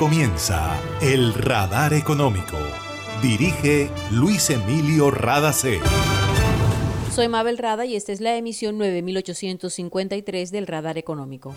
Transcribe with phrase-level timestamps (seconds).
[0.00, 2.56] comienza El Radar Económico.
[3.20, 5.78] Dirige Luis Emilio Radacé.
[7.12, 11.54] Soy Mabel Rada y esta es la emisión 9853 del Radar Económico.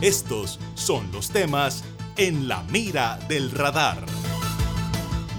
[0.00, 1.84] Estos son los temas
[2.16, 3.98] en la mira del radar.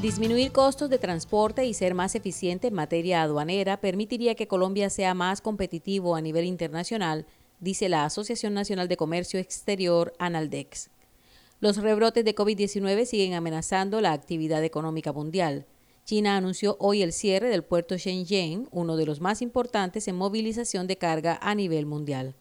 [0.03, 5.15] Disminuir costos de transporte y ser más eficiente en materia aduanera permitiría que Colombia sea
[5.15, 7.25] más competitivo a nivel internacional,
[7.59, 10.91] dice la Asociación Nacional de Comercio Exterior, Analdex.
[11.61, 15.65] Los rebrotes de COVID-19 siguen amenazando la actividad económica mundial.
[16.03, 20.85] China anunció hoy el cierre del puerto Shenzhen, uno de los más importantes en movilización
[20.85, 22.35] de carga a nivel mundial.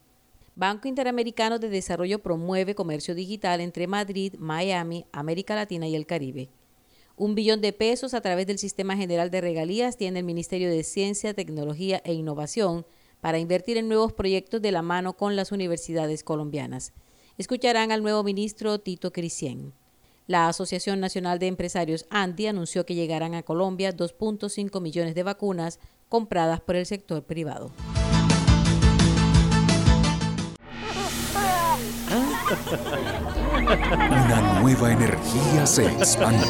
[0.57, 6.49] Banco Interamericano de Desarrollo promueve comercio digital entre Madrid, Miami, América Latina y el Caribe.
[7.17, 10.83] Un billón de pesos a través del Sistema General de Regalías tiene el Ministerio de
[10.83, 12.85] Ciencia, Tecnología e Innovación
[13.21, 16.93] para invertir en nuevos proyectos de la mano con las universidades colombianas.
[17.37, 19.73] Escucharán al nuevo ministro Tito Crisien.
[20.29, 25.81] La Asociación Nacional de Empresarios ANDI anunció que llegarán a Colombia 2.5 millones de vacunas
[26.09, 27.73] compradas por el sector privado.
[33.67, 36.47] Una nueva energía se expande.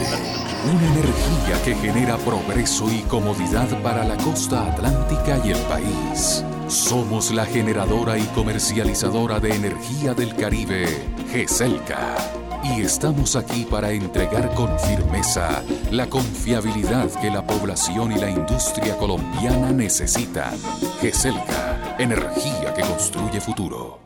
[0.65, 6.45] Una energía que genera progreso y comodidad para la costa atlántica y el país.
[6.69, 10.87] Somos la generadora y comercializadora de energía del Caribe,
[11.31, 12.17] GESELCA.
[12.65, 18.97] Y estamos aquí para entregar con firmeza la confiabilidad que la población y la industria
[18.97, 20.55] colombiana necesitan.
[21.01, 24.05] GESELCA, energía que construye futuro.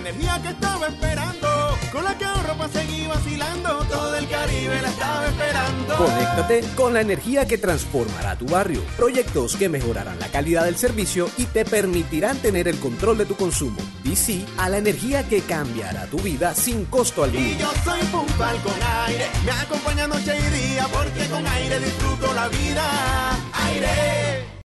[0.00, 1.48] energía que estaba esperando,
[1.92, 2.29] con la que
[2.60, 5.96] para seguir vacilando, todo el Caribe la estaba esperando.
[5.96, 8.82] Conéctate con la energía que transformará tu barrio.
[8.96, 13.34] Proyectos que mejorarán la calidad del servicio y te permitirán tener el control de tu
[13.34, 13.78] consumo.
[14.04, 17.40] Y sí a la energía que cambiará tu vida sin costo alguno.
[17.42, 18.74] Y yo soy puntual con
[19.06, 23.38] aire, me acompaña noche y día, porque con aire disfruto la vida.
[23.54, 24.60] Aire.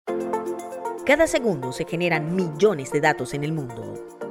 [1.06, 4.25] Cada segundo se generan millones de datos en el mundo.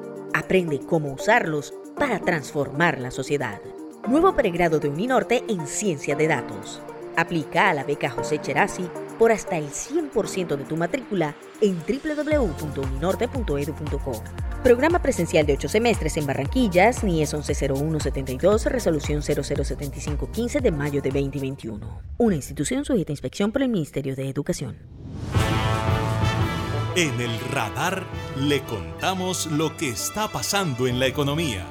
[0.44, 3.62] Aprende cómo usarlos para transformar la sociedad.
[4.06, 6.82] Nuevo pregrado de Uninorte en Ciencia de Datos.
[7.16, 8.86] Aplica a la beca José Cherasi
[9.18, 14.22] por hasta el 100% de tu matrícula en www.uninorte.edu.co.
[14.62, 22.02] Programa presencial de 8 semestres en Barranquillas, NIES 110172, resolución 007515 de mayo de 2021.
[22.18, 24.76] Una institución sujeta a inspección por el Ministerio de Educación.
[26.96, 28.06] En el radar
[28.38, 31.66] le contamos lo que está pasando en la economía.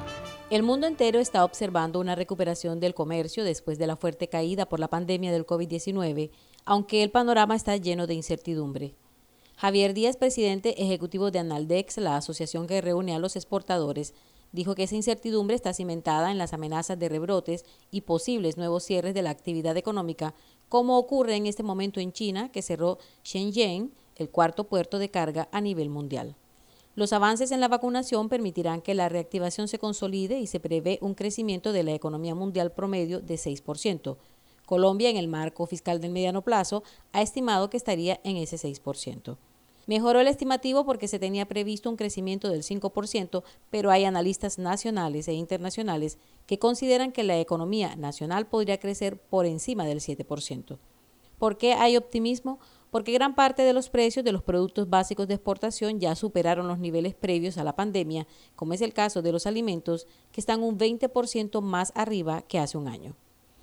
[0.50, 4.80] El mundo entero está observando una recuperación del comercio después de la fuerte caída por
[4.80, 6.30] la pandemia del COVID-19,
[6.66, 8.96] aunque el panorama está lleno de incertidumbre.
[9.56, 14.12] Javier Díaz, presidente ejecutivo de Analdex, la asociación que reúne a los exportadores,
[14.52, 19.14] dijo que esa incertidumbre está cimentada en las amenazas de rebrotes y posibles nuevos cierres
[19.14, 20.34] de la actividad económica,
[20.68, 25.48] como ocurre en este momento en China, que cerró Shenzhen, el cuarto puerto de carga
[25.52, 26.36] a nivel mundial.
[26.96, 31.14] Los avances en la vacunación permitirán que la reactivación se consolide y se prevé un
[31.14, 34.16] crecimiento de la economía mundial promedio de 6%.
[34.64, 39.36] Colombia, en el marco fiscal del mediano plazo, ha estimado que estaría en ese 6%.
[39.86, 45.28] Mejoró el estimativo porque se tenía previsto un crecimiento del 5%, pero hay analistas nacionales
[45.28, 50.78] e internacionales que consideran que la economía nacional podría crecer por encima del 7%.
[51.38, 52.58] ¿Por qué hay optimismo?
[52.94, 56.78] Porque gran parte de los precios de los productos básicos de exportación ya superaron los
[56.78, 60.78] niveles previos a la pandemia, como es el caso de los alimentos, que están un
[60.78, 63.16] 20% más arriba que hace un año.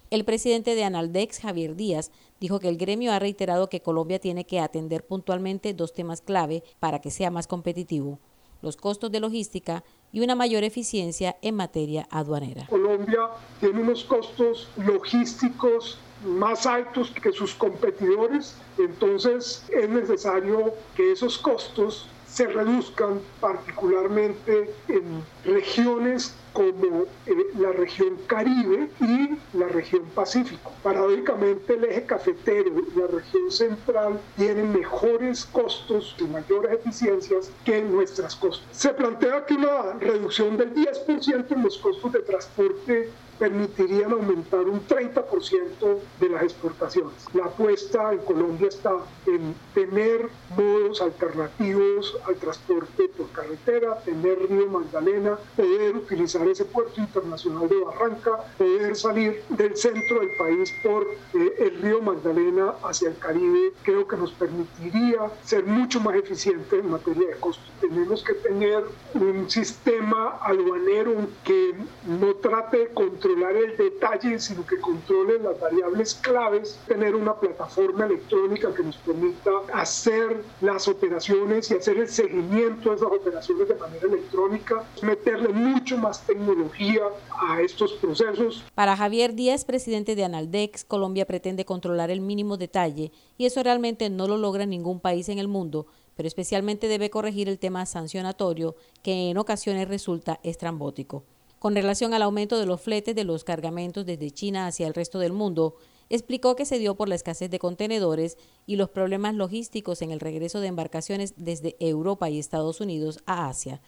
[0.09, 2.12] El presidente de Analdex, Javier Díaz,
[2.42, 6.62] dijo que el gremio ha reiterado que Colombia tiene que atender puntualmente dos temas clave
[6.81, 8.19] para que sea más competitivo,
[8.62, 12.68] los costos de logística y una mayor eficiencia en materia aduanera.
[12.68, 13.30] Colombia
[13.62, 22.07] tiene unos costos logísticos más altos que sus competidores, entonces es necesario que esos costos
[22.31, 30.71] se reduzcan particularmente en regiones como eh, la región Caribe y la región Pacífico.
[30.83, 37.81] Paradójicamente el eje cafetero y la región central tienen mejores costos y mayores eficiencias que
[37.81, 38.65] nuestras costas.
[38.71, 43.09] Se plantea que una reducción del 10% en los costos de transporte
[43.41, 47.25] permitirían aumentar un 30% de las exportaciones.
[47.33, 48.91] La apuesta en Colombia está
[49.25, 57.01] en tener modos alternativos al transporte por carretera, tener Río Magdalena, poder utilizar ese puerto
[57.01, 61.01] internacional de Barranca, poder salir del centro del país por
[61.33, 66.79] eh, el Río Magdalena hacia el Caribe, creo que nos permitiría ser mucho más eficientes
[66.79, 67.65] en materia de costos.
[67.81, 68.83] Tenemos que tener
[69.15, 71.73] un sistema aduanero que
[72.05, 78.06] no trate de controlar el detalle, sino que controle las variables claves, tener una plataforma
[78.06, 83.75] electrónica que nos permita hacer las operaciones y hacer el seguimiento de esas operaciones de
[83.75, 87.04] manera electrónica, meterle mucho más tecnología
[87.48, 88.63] a estos procesos.
[88.75, 94.10] Para Javier Díaz, presidente de Analdex, Colombia pretende controlar el mínimo detalle y eso realmente
[94.10, 98.75] no lo logra ningún país en el mundo, pero especialmente debe corregir el tema sancionatorio
[99.01, 101.24] que en ocasiones resulta estrambótico.
[101.62, 105.19] Con relación al aumento de los fletes de los cargamentos desde China hacia el resto
[105.19, 105.75] del mundo,
[106.10, 110.19] explicó que se dio por la escasez de contenedores y los problemas logísticos en el
[110.19, 113.80] regreso de embarcaciones desde Europa y Estados Unidos a Asia.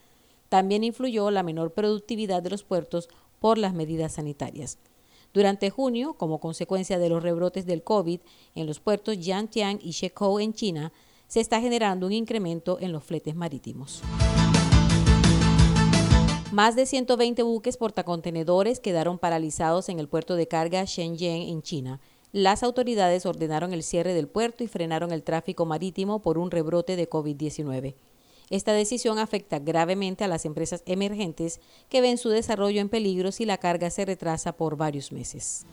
[0.50, 3.10] También influyó la menor productividad de los puertos
[3.40, 4.78] por las medidas sanitarias.
[5.34, 8.20] Durante junio, como consecuencia de los rebrotes del COVID
[8.54, 10.94] en los puertos Yantian y Shekou en China,
[11.28, 14.04] se está generando un incremento en los fletes marítimos.
[16.54, 22.00] Más de 120 buques portacontenedores quedaron paralizados en el puerto de carga Shenzhen en China.
[22.32, 26.96] Las autoridades ordenaron el cierre del puerto y frenaron el tráfico marítimo por un rebrote
[26.96, 27.96] de COVID-19.
[28.52, 31.60] Esta decisión afecta gravemente a las empresas emergentes
[31.90, 35.66] que ven su desarrollo en peligro si la carga se retrasa por varios meses.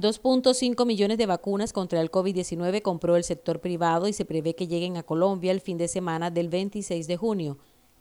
[0.00, 4.66] 2.5 millones de vacunas contra el COVID-19 compró el sector privado y se prevé que
[4.66, 7.58] lleguen a Colombia el fin de semana del 26 de junio.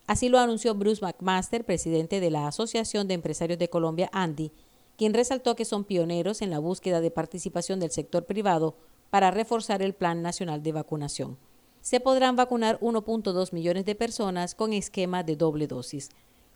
[0.10, 4.52] Así lo anunció Bruce McMaster, presidente de la Asociación de Empresarios de Colombia, ANDI,
[4.98, 8.76] quien resaltó que son pioneros en la búsqueda de participación del sector privado
[9.12, 11.38] para reforzar el Plan Nacional de Vacunación.
[11.82, 16.10] Se podrán vacunar 1.2 millones de personas con esquema de doble dosis.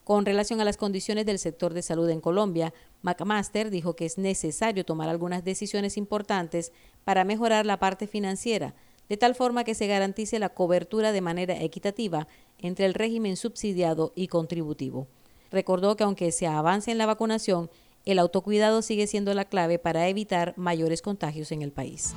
[0.03, 2.73] Con relación a las condiciones del sector de salud en Colombia,
[3.03, 6.71] McMaster dijo que es necesario tomar algunas decisiones importantes
[7.03, 8.73] para mejorar la parte financiera,
[9.09, 12.27] de tal forma que se garantice la cobertura de manera equitativa
[12.59, 15.07] entre el régimen subsidiado y contributivo.
[15.51, 17.69] Recordó que aunque se avance en la vacunación,
[18.05, 22.13] el autocuidado sigue siendo la clave para evitar mayores contagios en el país.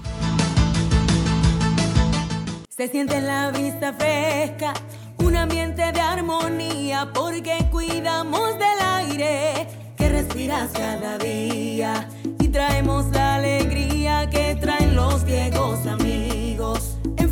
[2.68, 4.74] Se siente la vista fresca
[5.18, 9.66] un ambiente de armonía porque cuidamos del aire
[9.96, 12.08] que respiras cada día
[12.38, 16.75] y traemos la alegría que traen los viejos amigos.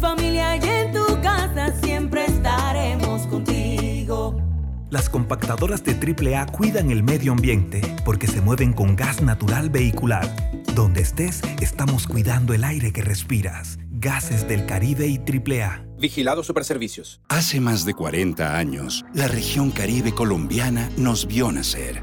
[0.04, 4.36] En familia y en tu casa siempre estaremos contigo.
[4.90, 10.28] Las compactadoras de AAA cuidan el medio ambiente porque se mueven con gas natural vehicular.
[10.74, 13.78] Donde estés, estamos cuidando el aire que respiras.
[13.92, 15.86] Gases del Caribe y AAA.
[15.98, 17.22] Vigilado Superservicios.
[17.30, 22.02] Hace más de 40 años, la región caribe colombiana nos vio nacer.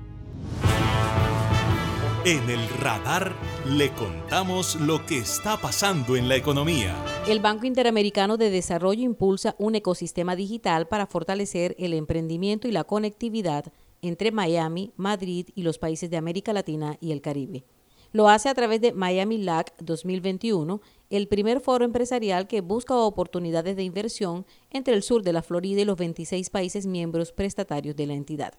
[2.23, 3.33] En el radar
[3.67, 6.95] le contamos lo que está pasando en la economía.
[7.27, 12.83] El Banco Interamericano de Desarrollo impulsa un ecosistema digital para fortalecer el emprendimiento y la
[12.83, 13.73] conectividad
[14.03, 17.63] entre Miami, Madrid y los países de América Latina y el Caribe.
[18.11, 23.75] Lo hace a través de Miami LAC 2021, el primer foro empresarial que busca oportunidades
[23.75, 28.05] de inversión entre el sur de la Florida y los 26 países miembros prestatarios de
[28.05, 28.53] la entidad.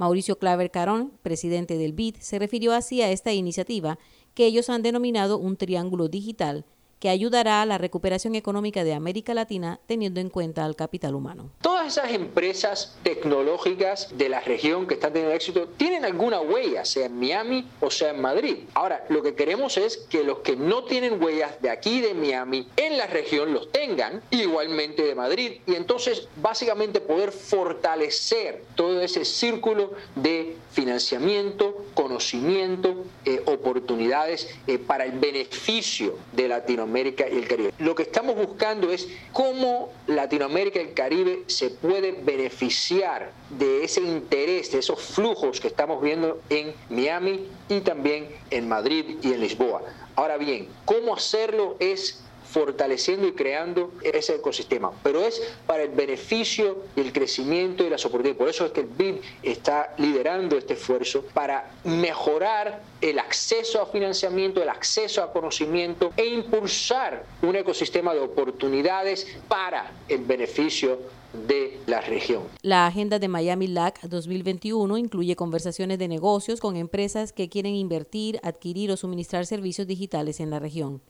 [0.00, 3.98] Mauricio Claver Carón, presidente del BID, se refirió así a esta iniciativa
[4.32, 6.64] que ellos han denominado un triángulo digital
[7.00, 11.50] que ayudará a la recuperación económica de América Latina teniendo en cuenta al capital humano.
[11.62, 17.06] Todas esas empresas tecnológicas de la región que están teniendo éxito tienen alguna huella, sea
[17.06, 18.58] en Miami o sea en Madrid.
[18.74, 22.68] Ahora, lo que queremos es que los que no tienen huellas de aquí de Miami
[22.76, 29.24] en la región los tengan, igualmente de Madrid, y entonces básicamente poder fortalecer todo ese
[29.24, 37.72] círculo de financiamiento, conocimiento, eh, oportunidades eh, para el beneficio de Latinoamérica y el Caribe.
[37.78, 44.00] Lo que estamos buscando es cómo Latinoamérica y el Caribe se puede beneficiar de ese
[44.00, 49.40] interés, de esos flujos que estamos viendo en Miami y también en Madrid y en
[49.40, 49.82] Lisboa.
[50.16, 51.76] Ahora bien, ¿cómo hacerlo?
[51.78, 57.90] Es fortaleciendo y creando ese ecosistema, pero es para el beneficio y el crecimiento y
[57.90, 58.38] las oportunidades.
[58.38, 63.86] Por eso es que el BID está liderando este esfuerzo para mejorar el acceso a
[63.86, 70.98] financiamiento, el acceso a conocimiento e impulsar un ecosistema de oportunidades para el beneficio
[71.46, 72.42] de la región.
[72.62, 78.40] La agenda de Miami LAC 2021 incluye conversaciones de negocios con empresas que quieren invertir,
[78.42, 81.00] adquirir o suministrar servicios digitales en la región.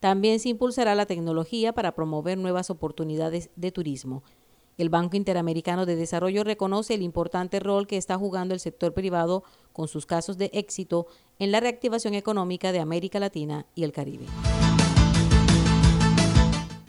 [0.00, 4.22] También se impulsará la tecnología para promover nuevas oportunidades de turismo.
[4.78, 9.42] El Banco Interamericano de Desarrollo reconoce el importante rol que está jugando el sector privado
[9.72, 11.06] con sus casos de éxito
[11.38, 14.26] en la reactivación económica de América Latina y el Caribe.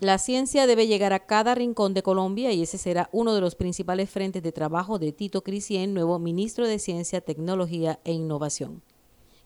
[0.02, 3.56] La ciencia debe llegar a cada rincón de Colombia y ese será uno de los
[3.56, 8.84] principales frentes de trabajo de Tito Crisien, nuevo ministro de Ciencia, Tecnología e Innovación.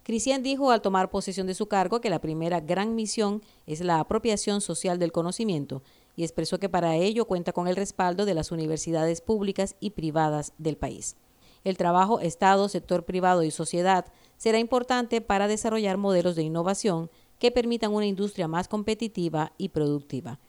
[0.04, 4.00] Cristian dijo al tomar posesión de su cargo que la primera gran misión es la
[4.00, 5.84] apropiación social del conocimiento
[6.16, 10.54] y expresó que para ello cuenta con el respaldo de las universidades públicas y privadas
[10.58, 11.16] del país.
[11.64, 14.06] El trabajo Estado, sector privado y sociedad
[14.38, 20.40] será importante para desarrollar modelos de innovación que permitan una industria más competitiva y productiva.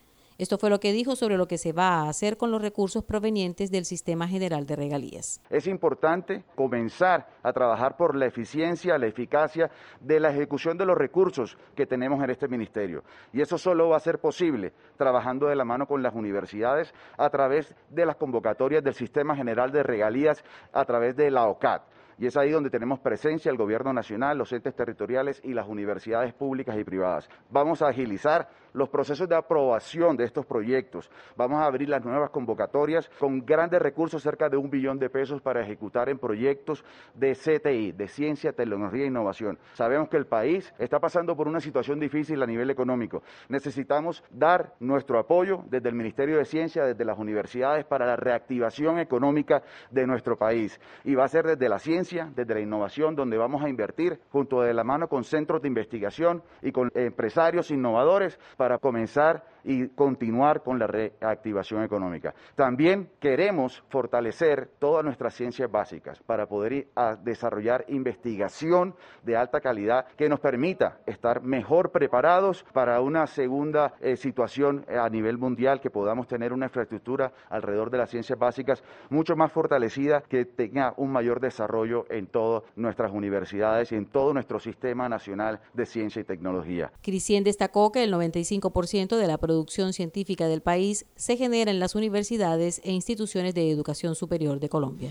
[0.43, 3.05] Esto fue lo que dijo sobre lo que se va a hacer con los recursos
[3.05, 5.41] provenientes del Sistema General de Regalías.
[5.49, 9.71] Es importante comenzar a trabajar por la eficiencia, la eficacia
[10.01, 13.05] de la ejecución de los recursos que tenemos en este ministerio.
[13.33, 17.31] Y eso solo va a ser posible trabajando de la mano con las universidades a
[17.31, 21.85] través de las convocatorias del Sistema General de Regalías, a través de la OCAT
[22.23, 26.33] y es ahí donde tenemos presencia el Gobierno Nacional, los entes territoriales y las universidades
[26.33, 27.29] públicas y privadas.
[27.51, 31.11] Vamos a agilizar los procesos de aprobación de estos proyectos.
[31.37, 35.41] Vamos a abrir las nuevas convocatorias con grandes recursos, cerca de un billón de pesos
[35.41, 39.59] para ejecutar en proyectos de CTI, de ciencia, tecnología e innovación.
[39.75, 43.23] Sabemos que el país está pasando por una situación difícil a nivel económico.
[43.49, 48.99] Necesitamos dar nuestro apoyo desde el Ministerio de Ciencia, desde las universidades, para la reactivación
[48.99, 50.81] económica de nuestro país.
[51.05, 54.61] Y va a ser desde la ciencia desde la innovación, donde vamos a invertir junto
[54.63, 60.63] de la mano con centros de investigación y con empresarios innovadores para comenzar y continuar
[60.63, 62.35] con la reactivación económica.
[62.55, 66.89] También queremos fortalecer todas nuestras ciencias básicas para poder
[67.23, 74.17] desarrollar investigación de alta calidad que nos permita estar mejor preparados para una segunda eh,
[74.17, 79.37] situación a nivel mundial, que podamos tener una infraestructura alrededor de las ciencias básicas mucho
[79.37, 84.59] más fortalecida, que tenga un mayor desarrollo en todas nuestras universidades y en todo nuestro
[84.59, 86.93] sistema nacional de ciencia y tecnología.
[87.03, 89.52] Cristian destacó que el 95% de la producción
[89.93, 95.11] científica del país se genera en las universidades e instituciones de educación superior de Colombia.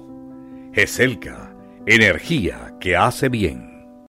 [0.73, 1.53] GESELCA,
[1.85, 3.70] energía que hace bien.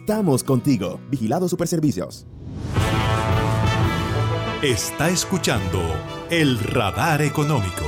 [0.00, 0.98] Estamos contigo.
[1.08, 2.26] Vigilado Superservicios.
[4.62, 5.78] Está escuchando
[6.30, 7.84] el radar económico.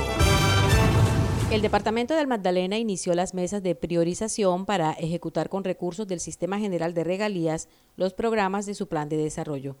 [1.51, 6.59] El Departamento del Magdalena inició las mesas de priorización para ejecutar con recursos del Sistema
[6.59, 7.67] General de Regalías
[7.97, 9.75] los programas de su plan de desarrollo.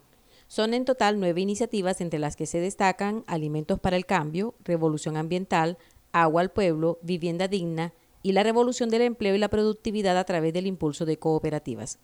[0.47, 5.17] Son en total nueve iniciativas entre las que se destacan Alimentos para el Cambio, Revolución
[5.17, 5.77] Ambiental,
[6.11, 10.51] Agua al Pueblo, Vivienda Digna, y la revolución del empleo y la productividad a través
[10.53, 11.99] del impulso de cooperativas.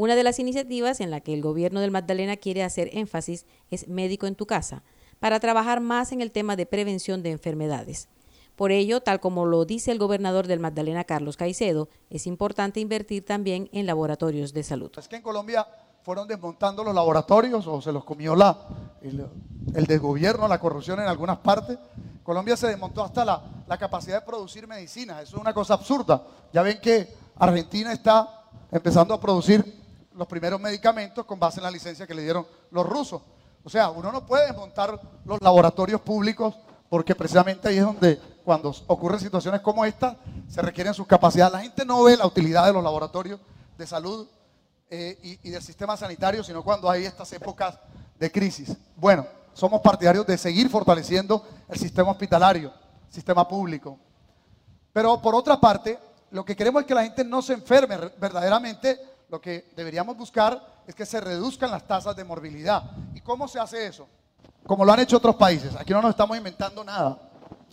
[0.00, 3.86] Una de las iniciativas en la que el gobierno del Magdalena quiere hacer énfasis es
[3.86, 4.82] Médico en tu casa,
[5.18, 8.08] para trabajar más en el tema de prevención de enfermedades.
[8.56, 13.26] Por ello, tal como lo dice el gobernador del Magdalena, Carlos Caicedo, es importante invertir
[13.26, 14.90] también en laboratorios de salud.
[14.96, 15.66] Es que en Colombia
[16.02, 18.56] fueron desmontando los laboratorios o se los comió la,
[19.02, 21.78] el, desgobierno, la corrupción en algunas partes.
[22.22, 25.24] Colombia se desmontó hasta la, la capacidad de producir medicinas.
[25.24, 26.26] Eso es una cosa absurda.
[26.54, 29.78] Ya ven que Argentina está empezando a producir
[30.20, 33.22] los primeros medicamentos con base en la licencia que le dieron los rusos.
[33.64, 36.54] O sea, uno no puede desmontar los laboratorios públicos
[36.90, 41.54] porque precisamente ahí es donde cuando ocurren situaciones como esta se requieren sus capacidades.
[41.54, 43.40] La gente no ve la utilidad de los laboratorios
[43.78, 44.28] de salud
[44.90, 47.78] eh, y, y del sistema sanitario, sino cuando hay estas épocas
[48.18, 48.76] de crisis.
[48.96, 52.74] Bueno, somos partidarios de seguir fortaleciendo el sistema hospitalario,
[53.08, 53.98] sistema público.
[54.92, 55.98] Pero por otra parte,
[56.30, 59.09] lo que queremos es que la gente no se enferme verdaderamente.
[59.30, 62.90] Lo que deberíamos buscar es que se reduzcan las tasas de morbilidad.
[63.14, 64.08] ¿Y cómo se hace eso?
[64.66, 65.74] Como lo han hecho otros países.
[65.76, 67.16] Aquí no nos estamos inventando nada.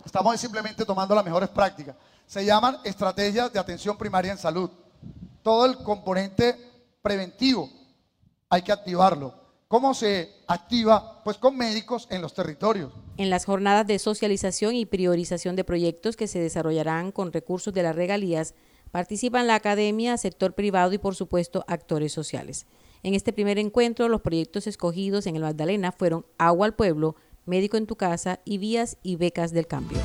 [0.04, 1.96] Estamos simplemente tomando las mejores prácticas.
[2.26, 4.70] Se llaman estrategias de atención primaria en salud.
[5.42, 6.56] Todo el componente
[7.02, 7.68] preventivo
[8.48, 9.34] hay que activarlo.
[9.66, 11.22] ¿Cómo se activa?
[11.24, 12.92] Pues con médicos en los territorios.
[13.16, 17.82] En las jornadas de socialización y priorización de proyectos que se desarrollarán con recursos de
[17.82, 18.54] las regalías,
[18.90, 22.66] participan la academia, sector privado y por supuesto actores sociales.
[23.02, 27.16] En este primer encuentro, los proyectos escogidos en el Magdalena fueron Agua al Pueblo,
[27.46, 29.98] Médico en tu Casa y Vías y Becas del Cambio.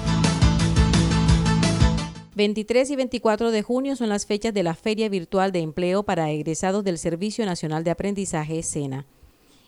[2.35, 6.31] 23 y 24 de junio son las fechas de la Feria Virtual de Empleo para
[6.31, 9.05] egresados del Servicio Nacional de Aprendizaje, SENA.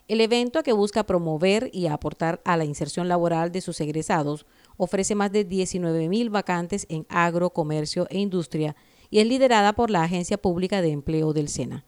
[0.08, 4.46] El evento, que busca promover y aportar a la inserción laboral de sus egresados,
[4.78, 8.76] ofrece más de 19 mil vacantes en agro, comercio e industria
[9.16, 11.86] y es liderada por la Agencia Pública de Empleo del SENA.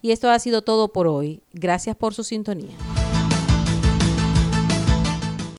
[0.00, 1.42] Y esto ha sido todo por hoy.
[1.52, 2.76] Gracias por su sintonía.